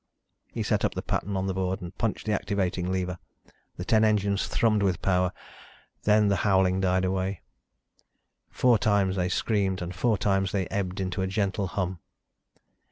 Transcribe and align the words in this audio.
He 0.51 0.63
set 0.63 0.83
up 0.83 0.95
the 0.95 1.03
pattern 1.03 1.37
on 1.37 1.45
the 1.45 1.53
board 1.53 1.79
and 1.79 1.95
punched 1.95 2.25
the 2.25 2.31
activating 2.33 2.91
lever. 2.91 3.19
The 3.77 3.85
ten 3.85 4.03
engines 4.03 4.47
thrummed 4.47 4.81
with 4.81 4.99
power. 5.03 5.31
Then 6.05 6.27
the 6.27 6.37
howling 6.37 6.81
died 6.81 7.05
away. 7.05 7.41
Four 8.49 8.79
times 8.79 9.15
they 9.15 9.29
screamed 9.29 9.79
and 9.79 9.93
four 9.93 10.17
times 10.17 10.53
they 10.53 10.65
ebbed 10.69 10.99
into 10.99 11.21
a 11.21 11.27
gentle 11.27 11.67
hum. 11.67 11.99